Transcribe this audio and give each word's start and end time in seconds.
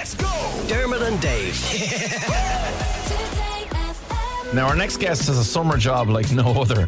Let's 0.00 0.14
go! 0.14 0.64
Dermot 0.66 1.02
and 1.02 1.20
Dave. 1.20 1.54
Now, 4.54 4.66
our 4.66 4.74
next 4.74 4.96
guest 4.96 5.28
has 5.28 5.38
a 5.38 5.44
summer 5.44 5.76
job 5.76 6.08
like 6.08 6.32
no 6.32 6.60
other. 6.60 6.86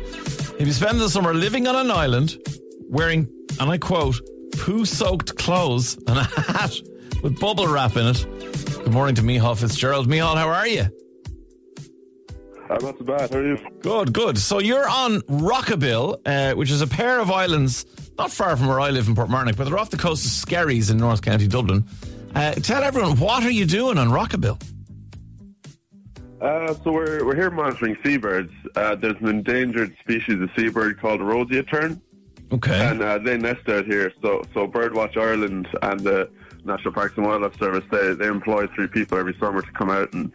He'll 0.58 0.66
be 0.66 0.72
spending 0.72 0.98
the 0.98 1.08
summer 1.08 1.32
living 1.32 1.68
on 1.68 1.76
an 1.76 1.92
island, 1.92 2.36
wearing, 2.88 3.28
and 3.60 3.70
I 3.70 3.78
quote, 3.78 4.20
poo 4.58 4.84
soaked 4.84 5.36
clothes 5.36 5.96
and 6.08 6.18
a 6.18 6.24
hat 6.24 6.74
with 7.22 7.38
bubble 7.38 7.68
wrap 7.68 7.96
in 7.96 8.06
it. 8.06 8.26
Good 8.82 8.92
morning 8.92 9.14
to 9.14 9.22
Micháel 9.22 9.56
Fitzgerald. 9.56 10.08
Micháel, 10.08 10.36
how 10.36 10.48
are 10.48 10.66
you? 10.66 10.86
I'm 12.68 12.82
not 12.82 12.98
so 12.98 13.04
bad. 13.04 13.30
How 13.30 13.36
are 13.36 13.46
you? 13.46 13.58
Good, 13.82 14.12
good. 14.12 14.38
So 14.38 14.58
you're 14.58 14.88
on 14.88 15.20
Rockabill, 15.20 16.16
uh, 16.26 16.56
which 16.56 16.70
is 16.70 16.80
a 16.80 16.88
pair 16.88 17.20
of 17.20 17.30
islands 17.30 17.86
not 18.18 18.32
far 18.32 18.56
from 18.56 18.66
where 18.66 18.80
I 18.80 18.90
live 18.90 19.06
in 19.06 19.14
Portmarnock, 19.14 19.56
but 19.56 19.64
they're 19.64 19.78
off 19.78 19.90
the 19.90 19.96
coast 19.96 20.24
of 20.24 20.32
Skerries 20.32 20.90
in 20.90 20.96
North 20.96 21.22
County 21.22 21.46
Dublin. 21.46 21.84
Uh, 22.34 22.52
tell 22.54 22.82
everyone, 22.82 23.18
what 23.18 23.42
are 23.44 23.50
you 23.50 23.66
doing 23.66 23.98
on 23.98 24.08
Rockabill? 24.08 24.60
Uh, 26.40 26.74
so 26.82 26.90
we're 26.90 27.24
we're 27.24 27.36
here 27.36 27.50
monitoring 27.50 27.96
seabirds. 28.04 28.50
Uh, 28.74 28.96
there's 28.96 29.14
an 29.20 29.28
endangered 29.28 29.94
species 30.00 30.40
of 30.40 30.50
seabird 30.56 30.98
called 31.00 31.20
a 31.20 31.62
tern, 31.62 32.00
Okay. 32.50 32.84
and 32.88 33.00
uh, 33.00 33.18
they 33.18 33.36
nest 33.36 33.68
out 33.68 33.84
here. 33.84 34.12
So 34.22 34.42
so 34.52 34.66
Birdwatch 34.66 35.16
Ireland 35.16 35.68
and 35.82 36.00
the 36.00 36.28
National 36.64 36.92
Parks 36.92 37.16
and 37.16 37.26
Wildlife 37.26 37.56
Service 37.60 37.84
they 37.92 38.14
they 38.14 38.26
employ 38.26 38.66
three 38.74 38.88
people 38.88 39.18
every 39.18 39.36
summer 39.38 39.62
to 39.62 39.72
come 39.72 39.90
out 39.90 40.12
and 40.14 40.32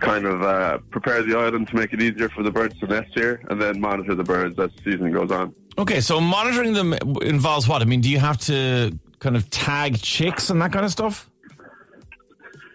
kind 0.00 0.24
of 0.26 0.42
uh, 0.42 0.78
prepare 0.90 1.22
the 1.22 1.36
island 1.38 1.68
to 1.68 1.76
make 1.76 1.92
it 1.92 2.02
easier 2.02 2.28
for 2.30 2.42
the 2.42 2.50
birds 2.50 2.76
to 2.80 2.86
nest 2.86 3.10
here, 3.14 3.40
and 3.48 3.62
then 3.62 3.80
monitor 3.80 4.16
the 4.16 4.24
birds 4.24 4.58
as 4.58 4.70
the 4.84 4.92
season 4.92 5.12
goes 5.12 5.30
on. 5.30 5.54
Okay, 5.76 6.00
so 6.00 6.20
monitoring 6.20 6.72
them 6.72 6.94
involves 7.22 7.68
what? 7.68 7.80
I 7.80 7.84
mean, 7.84 8.00
do 8.00 8.10
you 8.10 8.18
have 8.18 8.38
to 8.46 8.98
kind 9.18 9.36
of 9.36 9.48
tag 9.50 10.00
chicks 10.00 10.50
and 10.50 10.60
that 10.62 10.72
kind 10.72 10.84
of 10.84 10.92
stuff? 10.92 11.30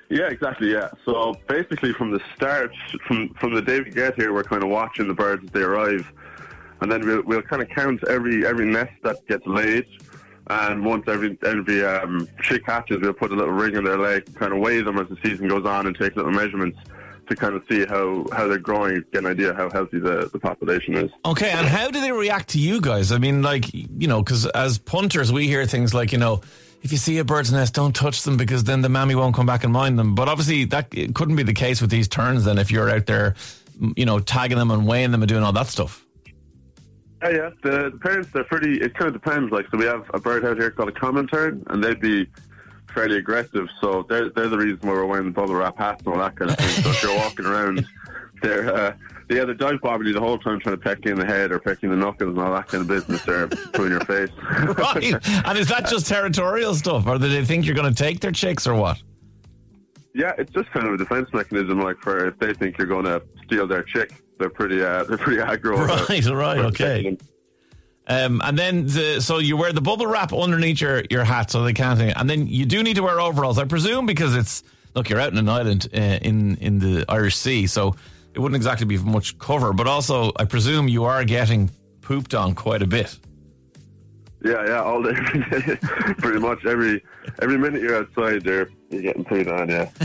Yeah, 0.10 0.28
exactly. 0.28 0.72
Yeah. 0.72 0.90
So 1.06 1.36
basically, 1.48 1.94
from 1.94 2.12
the 2.12 2.22
start, 2.36 2.72
from 3.08 3.30
from 3.34 3.54
the 3.54 3.62
day 3.62 3.82
we 3.82 3.90
get 3.90 4.16
here, 4.16 4.34
we're 4.34 4.44
kind 4.44 4.64
of 4.64 4.70
watching 4.70 5.08
the 5.08 5.14
birds 5.14 5.44
as 5.44 5.52
they 5.52 5.62
arrive, 5.62 6.12
and 6.82 6.92
then 6.92 7.06
we'll 7.06 7.24
we'll 7.24 7.42
kind 7.42 7.62
of 7.62 7.70
count 7.70 8.04
every 8.08 8.46
every 8.46 8.66
nest 8.66 8.94
that 9.04 9.26
gets 9.28 9.46
laid, 9.48 9.86
and 10.52 10.86
once 10.86 11.06
every 11.08 11.38
every 11.44 11.84
um, 11.84 12.28
chick 12.44 12.62
hatches, 12.66 13.00
we'll 13.02 13.14
put 13.14 13.32
a 13.32 13.36
little 13.36 13.54
ring 13.54 13.76
on 13.76 13.86
their 13.86 13.98
leg, 13.98 14.32
kind 14.36 14.54
of 14.54 14.60
weigh 14.60 14.82
them 14.82 15.00
as 15.00 15.08
the 15.10 15.18
season 15.24 15.48
goes 15.48 15.66
on, 15.66 15.88
and 15.88 15.98
take 15.98 16.16
little 16.16 16.32
measurements 16.32 16.78
to 17.28 17.36
kind 17.36 17.56
of 17.56 17.64
see 17.70 17.86
how 17.86 18.26
how 18.32 18.48
they're 18.48 18.58
growing, 18.58 19.04
get 19.12 19.24
an 19.24 19.32
idea 19.32 19.54
how 19.54 19.70
healthy 19.70 20.00
the 20.00 20.30
the 20.32 20.40
population 20.40 20.96
is. 20.96 21.12
Okay, 21.26 21.50
and 21.52 21.68
how 21.68 21.90
do 21.90 22.02
they 22.02 22.12
react 22.12 22.50
to 22.50 22.60
you 22.60 22.82
guys? 22.82 23.12
I 23.12 23.18
mean, 23.18 23.42
like, 23.42 23.74
you 23.74 24.08
know, 24.08 24.22
because 24.22 24.46
as 24.48 24.78
punters, 24.78 25.32
we 25.32 25.48
hear 25.48 25.66
things 25.66 25.94
like, 25.94 26.12
you 26.12 26.18
know, 26.18 26.42
if 26.82 26.92
you 26.92 26.98
see 26.98 27.18
a 27.18 27.24
bird's 27.24 27.52
nest, 27.52 27.74
don't 27.74 27.96
touch 27.96 28.24
them 28.24 28.38
because 28.38 28.66
then 28.66 28.82
the 28.82 28.90
mammy 28.90 29.16
won't 29.16 29.36
come 29.36 29.46
back 29.46 29.64
and 29.64 29.72
mind 29.72 29.98
them. 29.98 30.16
But 30.16 30.28
obviously, 30.28 30.66
that 30.66 30.88
it 30.92 31.16
couldn't 31.16 31.36
be 31.36 31.44
the 31.44 31.54
case 31.54 31.82
with 31.82 31.90
these 31.90 32.08
terns 32.08 32.46
then 32.46 32.58
if 32.58 32.72
you're 32.72 32.90
out 32.90 33.06
there, 33.06 33.36
you 33.96 34.06
know, 34.06 34.20
tagging 34.20 34.58
them 34.58 34.72
and 34.72 34.86
weighing 34.86 35.12
them 35.12 35.22
and 35.22 35.30
doing 35.30 35.44
all 35.44 35.54
that 35.54 35.68
stuff. 35.68 36.06
Yeah, 37.22 37.30
yeah. 37.30 37.50
The, 37.64 37.90
the 37.90 38.00
parents, 38.02 38.30
they're 38.34 38.44
pretty. 38.44 38.82
It 38.82 38.96
kind 38.96 39.08
of 39.08 39.14
depends. 39.14 39.52
Like, 39.52 39.68
so 39.72 39.78
we 39.78 39.86
have 39.86 40.10
a 40.14 40.20
bird 40.20 40.44
out 40.44 40.58
here 40.58 40.72
called 40.72 40.90
a 40.90 40.94
common 40.94 41.28
tern, 41.28 41.64
and 41.68 41.82
they'd 41.82 42.02
be 42.02 42.28
fairly 42.94 43.18
aggressive. 43.18 43.68
So 43.82 44.06
they're 44.10 44.30
they're 44.30 44.50
the 44.50 44.58
reason 44.58 44.80
why 44.82 44.94
we're 44.94 45.06
wearing 45.06 45.32
bubble 45.32 45.56
wrap 45.56 45.78
hats 45.78 46.04
and 46.06 46.14
all 46.14 46.20
that 46.20 46.36
kind 46.36 46.52
of 46.52 46.58
thing. 46.58 46.84
so 46.84 46.90
if 46.90 47.04
you're 47.04 47.16
walking 47.16 47.46
around, 47.46 47.86
they're 48.42 48.74
uh, 48.76 48.96
they 49.30 49.42
either 49.42 49.54
dive 49.54 49.80
bobbing 49.82 50.08
you 50.08 50.14
the 50.14 50.20
whole 50.20 50.38
time 50.38 50.60
trying 50.60 50.76
to 50.76 50.82
peck 50.82 51.04
you 51.06 51.12
in 51.12 51.20
the 51.20 51.26
head 51.26 51.52
or 51.52 51.60
peck 51.60 51.82
you 51.82 51.92
in 51.92 51.98
the 52.00 52.06
knuckles 52.06 52.30
and 52.30 52.40
all 52.40 52.54
that 52.54 52.68
kind 52.68 52.82
of 52.82 52.88
business. 52.88 53.22
They're 53.24 53.48
pulling 53.48 53.92
your 53.92 54.02
face. 54.02 54.30
Right. 54.78 55.14
and 55.46 55.58
is 55.58 55.68
that 55.70 55.88
just 55.88 56.08
territorial 56.08 56.76
stuff? 56.76 57.08
Or 57.08 57.18
do 57.18 57.28
they 57.30 57.44
think 57.46 57.66
you're 57.66 57.76
going 57.76 57.94
to 57.94 58.04
take 58.04 58.20
their 58.20 58.32
chicks 58.32 58.68
or 58.68 58.76
what? 58.76 59.02
yeah, 60.16 60.34
it's 60.38 60.52
just 60.52 60.70
kind 60.72 60.86
of 60.88 60.94
a 60.94 60.98
defense 60.98 61.28
mechanism. 61.34 61.80
Like 61.82 61.98
for 62.02 62.28
if 62.28 62.38
they 62.40 62.54
think 62.54 62.78
you're 62.78 62.86
going 62.88 63.06
to 63.06 63.24
steal 63.46 63.66
their 63.66 63.82
chick, 63.84 64.12
they're 64.40 64.50
pretty 64.50 64.84
uh, 64.84 65.04
they're 65.06 65.18
pretty 65.18 65.42
aggro. 65.42 65.84
about- 65.84 66.10
Right, 66.10 66.26
right, 66.26 66.58
about 66.60 66.66
okay. 66.80 67.18
Um, 68.08 68.42
and 68.44 68.60
then, 68.60 68.86
the, 68.88 69.22
so 69.22 69.38
you 69.38 69.56
wear 69.56 69.72
the 69.72 69.82
bubble 69.82 70.08
wrap 70.08 70.34
underneath 70.34 70.82
your, 70.82 71.04
your 71.10 71.24
hat 71.24 71.52
so 71.52 71.64
they 71.64 71.74
can't. 71.74 72.00
And 72.02 72.30
then 72.30 72.48
you 72.48 72.66
do 72.66 72.84
need 72.84 72.96
to 72.96 73.04
wear 73.04 73.20
overalls, 73.20 73.58
I 73.58 73.64
presume, 73.66 74.06
because 74.06 74.36
it's 74.36 74.64
look, 74.96 75.10
you're 75.10 75.20
out 75.20 75.32
in 75.32 75.38
an 75.38 75.50
island 75.50 75.88
uh, 75.94 76.00
in 76.00 76.58
in 76.58 76.80
the 76.80 77.06
Irish 77.10 77.36
Sea, 77.36 77.68
so 77.68 77.96
it 78.34 78.40
wouldn't 78.40 78.56
exactly 78.56 78.86
be 78.86 78.98
much 78.98 79.38
cover. 79.38 79.74
But 79.74 79.88
also, 79.88 80.32
I 80.38 80.46
presume 80.46 80.88
you 80.88 81.06
are 81.06 81.24
getting 81.24 81.70
pooped 82.02 82.34
on 82.34 82.56
quite 82.56 82.82
a 82.82 82.88
bit. 82.88 83.18
Yeah, 84.44 84.66
yeah, 84.66 84.82
all 84.82 85.02
day. 85.02 85.14
Pretty 86.18 86.40
much 86.40 86.66
every 86.66 87.04
every 87.42 87.58
minute 87.58 87.82
you're 87.82 87.98
outside, 87.98 88.44
there 88.44 88.70
you're 88.90 89.02
getting 89.02 89.24
paid 89.24 89.48
on. 89.48 89.70
Yeah. 89.70 89.90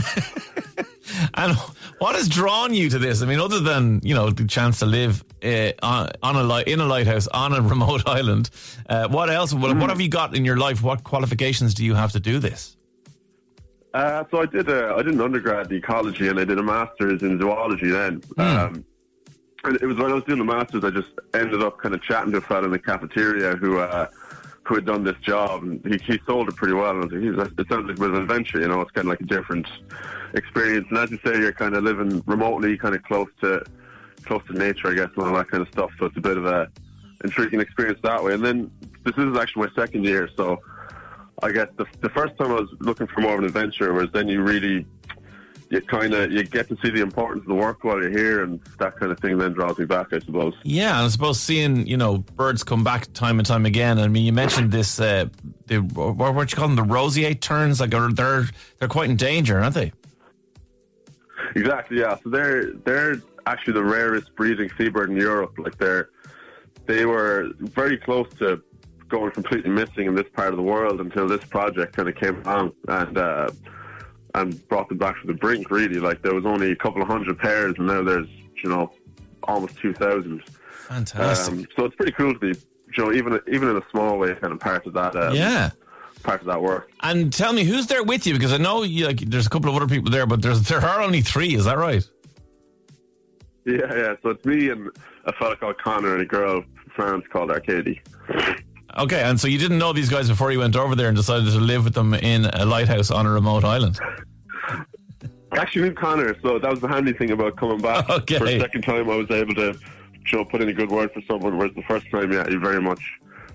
And 1.34 1.56
what 1.98 2.14
has 2.16 2.28
drawn 2.28 2.74
you 2.74 2.88
to 2.90 2.98
this? 2.98 3.22
I 3.22 3.26
mean, 3.26 3.40
other 3.40 3.60
than 3.60 4.00
you 4.02 4.14
know 4.14 4.30
the 4.30 4.46
chance 4.46 4.78
to 4.80 4.86
live 4.86 5.24
uh, 5.42 5.72
on, 5.82 6.10
on 6.22 6.36
a 6.36 6.42
li- 6.42 6.64
in 6.66 6.80
a 6.80 6.86
lighthouse 6.86 7.26
on 7.28 7.52
a 7.52 7.60
remote 7.74 8.06
island, 8.06 8.50
uh, 8.88 9.08
what 9.08 9.30
else? 9.30 9.52
What, 9.52 9.76
what 9.76 9.90
have 9.90 10.00
you 10.00 10.08
got 10.08 10.36
in 10.36 10.44
your 10.44 10.56
life? 10.56 10.82
What 10.82 11.04
qualifications 11.04 11.74
do 11.74 11.84
you 11.84 11.94
have 11.94 12.12
to 12.12 12.20
do 12.20 12.38
this? 12.38 12.76
Uh, 13.94 14.24
so 14.30 14.42
I 14.42 14.46
did 14.46 14.68
a, 14.68 14.94
I 14.94 15.02
did 15.02 15.14
an 15.14 15.20
undergrad 15.20 15.70
in 15.70 15.78
ecology 15.78 16.28
and 16.28 16.38
I 16.38 16.44
did 16.44 16.58
a 16.58 16.62
master's 16.62 17.22
in 17.22 17.38
zoology 17.38 17.90
then. 17.90 18.22
Um, 18.36 18.84
and 19.64 19.76
it 19.76 19.86
was 19.86 19.96
when 19.96 20.10
I 20.10 20.14
was 20.14 20.24
doing 20.24 20.38
the 20.38 20.44
master's, 20.44 20.84
I 20.84 20.90
just 20.90 21.08
ended 21.34 21.62
up 21.62 21.78
kind 21.78 21.94
of 21.94 22.02
chatting 22.02 22.32
to 22.32 22.38
a 22.38 22.40
fella 22.40 22.66
in 22.66 22.70
the 22.70 22.78
cafeteria 22.78 23.56
who 23.56 23.78
uh, 23.78 24.06
who 24.68 24.74
had 24.74 24.84
done 24.84 25.02
this 25.02 25.16
job 25.22 25.62
and 25.62 25.82
he, 25.86 25.98
he 26.12 26.20
sold 26.26 26.48
it 26.48 26.56
pretty 26.56 26.74
well. 26.74 26.90
And 26.90 27.10
I 27.10 27.16
was 27.16 27.36
like, 27.36 27.58
it 27.58 27.68
sounds 27.68 27.88
like 27.88 27.96
it 27.96 27.98
was 27.98 28.10
an 28.10 28.22
adventure, 28.22 28.60
you 28.60 28.68
know, 28.68 28.82
it's 28.82 28.90
kind 28.90 29.06
of 29.06 29.10
like 29.10 29.20
a 29.22 29.24
different 29.24 29.66
experience. 30.34 30.86
And 30.90 30.98
as 30.98 31.10
you 31.10 31.18
say, 31.24 31.38
you're 31.38 31.52
kind 31.52 31.74
of 31.74 31.84
living 31.84 32.22
remotely, 32.26 32.76
kind 32.76 32.94
of 32.94 33.02
close 33.02 33.28
to 33.40 33.64
close 34.24 34.42
to 34.48 34.52
nature, 34.52 34.88
I 34.88 34.94
guess, 34.94 35.08
and 35.16 35.24
all 35.24 35.34
that 35.34 35.48
kind 35.50 35.62
of 35.62 35.68
stuff. 35.72 35.90
So 35.98 36.04
it's 36.06 36.16
a 36.18 36.20
bit 36.20 36.36
of 36.36 36.44
a 36.44 36.68
intriguing 37.24 37.60
experience 37.60 37.98
that 38.02 38.22
way. 38.22 38.34
And 38.34 38.44
then 38.44 38.70
this 39.04 39.16
is 39.16 39.38
actually 39.38 39.68
my 39.68 39.72
second 39.74 40.04
year, 40.04 40.28
so 40.36 40.60
I 41.42 41.50
guess 41.50 41.68
the, 41.76 41.86
the 42.00 42.10
first 42.10 42.36
time 42.36 42.50
I 42.50 42.60
was 42.60 42.68
looking 42.80 43.06
for 43.06 43.20
more 43.20 43.34
of 43.34 43.38
an 43.38 43.46
adventure 43.46 43.94
was 43.94 44.08
then 44.12 44.28
you 44.28 44.42
really 44.42 44.86
you 45.70 45.80
kind 45.82 46.14
of 46.14 46.32
you 46.32 46.44
get 46.44 46.68
to 46.68 46.76
see 46.82 46.90
the 46.90 47.00
importance 47.02 47.42
of 47.42 47.48
the 47.48 47.54
work 47.54 47.84
while 47.84 48.00
you're 48.00 48.10
here, 48.10 48.42
and 48.42 48.60
that 48.78 48.96
kind 48.98 49.12
of 49.12 49.20
thing 49.20 49.36
then 49.38 49.52
draws 49.52 49.78
me 49.78 49.84
back, 49.84 50.12
I 50.12 50.18
suppose. 50.20 50.54
Yeah, 50.62 50.96
and 50.96 51.06
I 51.06 51.08
suppose 51.08 51.40
seeing 51.40 51.86
you 51.86 51.96
know 51.96 52.18
birds 52.18 52.64
come 52.64 52.84
back 52.84 53.12
time 53.12 53.38
and 53.38 53.46
time 53.46 53.66
again. 53.66 53.98
I 53.98 54.08
mean, 54.08 54.24
you 54.24 54.32
mentioned 54.32 54.72
this. 54.72 54.98
Uh, 54.98 55.26
the 55.66 55.78
what, 55.78 56.34
what 56.34 56.50
you 56.50 56.56
call 56.56 56.68
them? 56.68 56.76
The 56.76 56.82
roseate 56.82 57.40
terns. 57.40 57.80
Like 57.80 57.94
are- 57.94 58.12
they're 58.12 58.44
they're 58.78 58.88
quite 58.88 59.10
in 59.10 59.16
danger, 59.16 59.60
aren't 59.60 59.74
they? 59.74 59.92
Exactly, 61.54 62.00
yeah. 62.00 62.16
So 62.22 62.30
they're 62.30 62.72
they're 62.72 63.16
actually 63.46 63.74
the 63.74 63.84
rarest 63.84 64.34
breeding 64.36 64.70
seabird 64.78 65.10
in 65.10 65.16
Europe. 65.16 65.58
Like 65.58 65.76
they're 65.78 66.10
they 66.86 67.04
were 67.04 67.50
very 67.58 67.98
close 67.98 68.28
to 68.38 68.62
going 69.08 69.30
completely 69.32 69.70
missing 69.70 70.06
in 70.06 70.14
this 70.14 70.26
part 70.34 70.50
of 70.50 70.56
the 70.56 70.62
world 70.62 71.00
until 71.00 71.26
this 71.26 71.42
project 71.44 71.96
kind 71.96 72.08
of 72.08 72.14
came 72.14 72.42
along 72.42 72.72
and 72.88 73.16
uh, 73.16 73.50
and 74.34 74.66
brought 74.68 74.88
them 74.88 74.98
back 74.98 75.20
to 75.20 75.26
the 75.26 75.34
brink. 75.34 75.70
Really, 75.70 76.00
like 76.00 76.22
there 76.22 76.34
was 76.34 76.46
only 76.46 76.72
a 76.72 76.76
couple 76.76 77.02
of 77.02 77.08
hundred 77.08 77.38
pairs, 77.38 77.74
and 77.78 77.86
now 77.86 78.02
there's 78.02 78.28
you 78.62 78.68
know 78.70 78.92
almost 79.44 79.76
two 79.78 79.92
thousand. 79.92 80.42
Fantastic. 80.88 81.54
Um, 81.54 81.66
so 81.76 81.84
it's 81.84 81.96
pretty 81.96 82.12
cool 82.12 82.32
to 82.32 82.38
be, 82.38 82.48
you 82.48 83.04
know, 83.04 83.12
even 83.12 83.40
even 83.50 83.68
in 83.68 83.76
a 83.76 83.82
small 83.90 84.18
way, 84.18 84.34
kind 84.34 84.52
of 84.52 84.60
part 84.60 84.86
of 84.86 84.94
that. 84.94 85.14
Um, 85.16 85.34
yeah. 85.34 85.70
part 86.22 86.40
of 86.40 86.46
that 86.46 86.60
work. 86.60 86.90
And 87.02 87.32
tell 87.32 87.52
me 87.52 87.64
who's 87.64 87.86
there 87.86 88.02
with 88.02 88.26
you 88.26 88.34
because 88.34 88.52
I 88.52 88.56
know 88.56 88.82
you, 88.82 89.06
like 89.06 89.20
there's 89.20 89.46
a 89.46 89.50
couple 89.50 89.70
of 89.70 89.76
other 89.76 89.86
people 89.86 90.10
there, 90.10 90.26
but 90.26 90.42
there's 90.42 90.62
there 90.62 90.80
are 90.80 91.00
only 91.02 91.20
three. 91.20 91.54
Is 91.54 91.64
that 91.66 91.78
right? 91.78 92.06
Yeah, 93.64 93.94
yeah. 93.94 94.14
So 94.22 94.30
it's 94.30 94.44
me 94.44 94.70
and 94.70 94.90
a 95.24 95.32
fella 95.34 95.56
called 95.56 95.78
Connor 95.78 96.14
and 96.14 96.22
a 96.22 96.26
girl 96.26 96.62
from 96.62 96.90
France 96.96 97.24
called 97.30 97.50
Arcady. 97.50 98.00
Okay, 98.98 99.22
and 99.22 99.38
so 99.38 99.46
you 99.46 99.58
didn't 99.58 99.78
know 99.78 99.92
these 99.92 100.08
guys 100.08 100.28
before 100.28 100.50
you 100.50 100.58
went 100.58 100.74
over 100.74 100.96
there 100.96 101.06
and 101.06 101.16
decided 101.16 101.46
to 101.52 101.60
live 101.60 101.84
with 101.84 101.94
them 101.94 102.14
in 102.14 102.46
a 102.46 102.64
lighthouse 102.64 103.12
on 103.12 103.26
a 103.26 103.30
remote 103.30 103.62
island. 103.64 103.98
Actually 105.52 105.82
knew 105.82 105.94
Connor, 105.94 106.36
so 106.42 106.58
that 106.58 106.68
was 106.68 106.80
the 106.80 106.88
handy 106.88 107.12
thing 107.12 107.30
about 107.30 107.56
coming 107.56 107.80
back. 107.80 108.10
Okay. 108.10 108.38
For 108.38 108.46
a 108.46 108.58
second 108.58 108.82
time, 108.82 109.08
I 109.08 109.14
was 109.14 109.30
able 109.30 109.54
to, 109.54 109.78
you 110.26 110.38
know, 110.38 110.44
put 110.44 110.62
in 110.62 110.68
a 110.68 110.72
good 110.72 110.90
word 110.90 111.12
for 111.12 111.22
someone, 111.22 111.56
whereas 111.56 111.74
the 111.74 111.82
first 111.82 112.10
time, 112.10 112.32
yeah, 112.32 112.48
you 112.48 112.58
very 112.58 112.82
much 112.82 113.00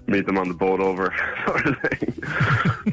meet 0.07 0.25
them 0.25 0.37
on 0.37 0.47
the 0.47 0.53
boat 0.53 0.79
over 0.79 1.13
sort 1.45 1.65
of. 1.67 1.75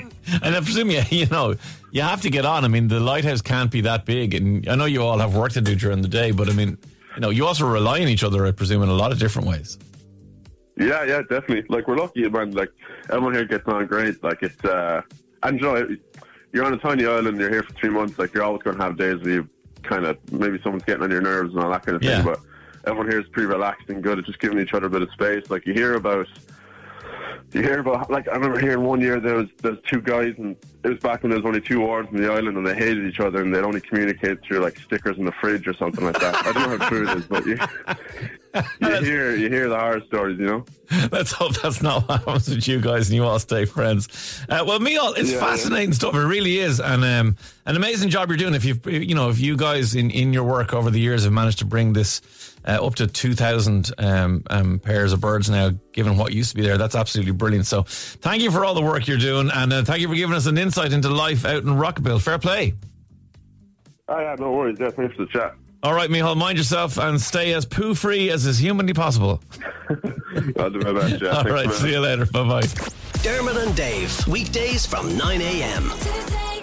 And 0.44 0.54
I 0.54 0.60
presume 0.60 0.90
you, 0.90 1.02
you 1.10 1.26
know, 1.26 1.56
you 1.90 2.02
have 2.02 2.20
to 2.22 2.30
get 2.30 2.44
on. 2.44 2.64
I 2.64 2.69
mean, 2.69 2.86
the 2.86 3.00
lighthouse 3.00 3.42
can't 3.42 3.69
be 3.69 3.80
that 3.80 4.04
big, 4.04 4.34
and 4.34 4.69
I 4.69 4.76
know 4.76 4.84
you 4.84 5.02
all 5.02 5.19
have 5.19 5.34
work 5.34 5.52
to 5.52 5.60
do 5.60 5.75
during 5.75 6.02
the 6.02 6.08
day, 6.08 6.30
but 6.30 6.48
I 6.48 6.52
mean, 6.52 6.78
you 7.16 7.20
know, 7.20 7.30
you 7.30 7.46
also 7.46 7.66
rely 7.66 8.00
on 8.00 8.06
each 8.08 8.22
other, 8.22 8.46
I 8.46 8.52
presume, 8.52 8.82
in 8.82 8.88
a 8.88 8.94
lot 8.94 9.10
of 9.10 9.19
different 9.19 9.48
ways. 9.48 9.76
Yeah, 10.80 11.04
yeah, 11.04 11.20
definitely. 11.22 11.64
Like 11.68 11.86
we're 11.88 11.96
lucky, 11.96 12.28
man. 12.28 12.52
Like 12.52 12.70
everyone 13.10 13.34
here 13.34 13.44
gets 13.44 13.66
on 13.68 13.86
great. 13.86 14.22
Like 14.22 14.42
it's, 14.42 14.64
uh, 14.64 15.02
and 15.42 15.60
you 15.60 15.66
know, 15.66 15.96
you're 16.52 16.64
on 16.64 16.72
a 16.74 16.78
tiny 16.78 17.06
island. 17.06 17.38
You're 17.38 17.50
here 17.50 17.62
for 17.62 17.72
three 17.74 17.90
months. 17.90 18.18
Like 18.18 18.32
you're 18.34 18.42
always 18.42 18.62
going 18.62 18.76
to 18.76 18.82
have 18.82 18.96
days 18.96 19.20
where 19.22 19.30
you 19.34 19.48
kind 19.82 20.04
of 20.06 20.16
maybe 20.32 20.58
someone's 20.62 20.84
getting 20.84 21.02
on 21.02 21.10
your 21.10 21.20
nerves 21.22 21.52
and 21.54 21.62
all 21.62 21.70
that 21.70 21.84
kind 21.84 21.96
of 21.96 22.02
Yeah. 22.02 22.22
thing. 22.22 22.32
But 22.32 22.40
everyone 22.86 23.10
here 23.10 23.20
is 23.20 23.28
pretty 23.28 23.46
relaxed 23.46 23.88
and 23.90 24.02
good 24.02 24.18
at 24.18 24.24
just 24.24 24.38
giving 24.40 24.58
each 24.58 24.72
other 24.74 24.86
a 24.86 24.90
bit 24.90 25.02
of 25.02 25.10
space. 25.12 25.50
Like 25.50 25.66
you 25.66 25.74
hear 25.74 25.94
about 25.94 26.26
you 27.52 27.62
hear 27.62 27.80
about 27.80 28.10
like 28.10 28.28
I 28.28 28.32
remember 28.34 28.58
hearing 28.60 28.82
one 28.84 29.00
year 29.00 29.18
there 29.20 29.34
was 29.36 29.48
there's 29.62 29.78
two 29.88 30.00
guys 30.00 30.34
and 30.38 30.56
it 30.84 30.88
was 30.88 30.98
back 30.98 31.22
when 31.22 31.30
there 31.30 31.38
was 31.38 31.46
only 31.46 31.60
two 31.60 31.80
wards 31.80 32.08
in 32.10 32.16
the 32.22 32.30
island 32.32 32.56
and 32.56 32.66
they 32.66 32.74
hated 32.74 33.04
each 33.04 33.18
other 33.20 33.42
and 33.42 33.52
they'd 33.54 33.64
only 33.64 33.80
communicate 33.80 34.40
through 34.42 34.60
like 34.60 34.78
stickers 34.78 35.18
in 35.18 35.24
the 35.24 35.32
fridge 35.32 35.66
or 35.66 35.74
something 35.74 36.04
like 36.04 36.18
that. 36.20 36.34
I 36.46 36.52
don't 36.52 36.70
know 36.70 36.78
how 36.78 36.88
true 36.88 37.08
it 37.08 37.18
is, 37.18 37.24
but 37.26 37.44
you, 37.46 37.58
you 38.81 38.88
hear 39.05 39.37
you 39.37 39.49
hear 39.49 39.69
the 39.69 39.79
horror 39.79 40.00
stories, 40.06 40.38
you 40.38 40.47
know. 40.47 40.64
Let's 41.12 41.31
hope 41.31 41.55
that's 41.61 41.82
not 41.82 42.08
what 42.08 42.25
happens 42.25 42.49
with 42.49 42.67
you 42.67 42.81
guys 42.81 43.08
and 43.08 43.14
you 43.14 43.25
all 43.25 43.38
stay 43.38 43.64
friends. 43.64 44.43
Uh, 44.49 44.64
well, 44.67 44.81
Micháel, 44.81 45.17
it's 45.17 45.31
Yeah, 45.31 45.38
fascinating 45.38 45.93
stuff. 45.93 46.14
It 46.14 46.19
really 46.19 46.58
is, 46.58 46.81
and 46.81 47.05
um, 47.05 47.37
an 47.64 47.76
amazing 47.76 48.11
job 48.11 48.29
you're 48.29 48.37
doing. 48.37 48.55
If 48.55 48.64
you 48.64 48.81
you 48.91 49.14
know 49.14 49.31
if 49.31 49.38
you 49.38 49.56
guys 49.56 49.94
in 49.94 50.11
in 50.11 50.32
your 50.32 50.44
work 50.44 50.75
over 50.75 50.91
the 50.91 50.99
years 50.99 51.25
have 51.25 51.32
managed 51.32 51.61
to 51.61 51.64
bring 51.64 51.93
this. 51.93 52.20
Uh, 52.62 52.73
up 52.87 52.94
to 52.94 53.06
2,000 53.06 53.91
um, 53.97 54.43
um, 54.50 54.79
pairs 54.81 55.14
of 55.14 55.20
birds 55.23 55.49
now, 55.49 55.70
given 55.93 56.19
what 56.19 56.35
used 56.35 56.50
to 56.50 56.56
be 56.56 56.61
there. 56.61 56.76
That's 56.76 56.94
absolutely 56.94 57.32
brilliant. 57.32 57.64
So, 57.64 57.85
thank 57.85 58.43
you 58.43 58.50
for 58.50 58.67
all 58.67 58.75
the 58.75 58.82
work 58.82 59.08
you're 59.08 59.17
doing, 59.17 59.49
and 59.50 59.73
uh, 59.73 59.82
thank 59.82 60.02
you 60.02 60.08
for 60.08 60.14
giving 60.14 60.37
us 60.37 60.44
an 60.44 60.58
insight 60.58 60.93
into 60.93 61.08
life 61.08 61.47
out 61.47 61.62
in 61.62 61.70
Rockabill. 61.70 62.20
Fair 62.20 62.38
play. 62.38 62.75
Oh 64.08 64.19
yeah, 64.20 64.37
no 64.38 64.52
worries. 64.52 64.76
Yeah, 64.79 64.91
thanks 64.91 65.17
for 65.17 65.25
the 65.25 65.32
chat. 65.32 65.55
All 65.82 65.94
right, 65.94 66.10
Micháel, 66.10 66.36
mind 66.36 66.58
yourself 66.58 66.98
and 66.98 67.18
stay 67.20 67.54
as 67.54 67.64
poo 67.64 67.94
free 67.94 68.30
as 68.30 68.44
is 68.44 68.58
humanly 68.58 68.92
possible. 68.92 69.40
I'll 70.58 70.70
do 70.70 70.78
my 70.80 70.92
best. 70.92 71.22
Yeah, 71.22 71.28
All 71.30 71.42
Thanks, 71.44 71.50
right, 71.50 71.70
see 71.72 71.92
you 71.92 72.00
later. 72.00 72.26
Bye 72.26 72.46
bye. 72.46 72.66
Dermot 73.22 73.56
and 73.56 73.74
Dave, 73.74 74.26
weekdays 74.26 74.84
from 74.84 75.16
9 75.16 75.40
a.m. 75.40 75.90
Today 76.00 76.59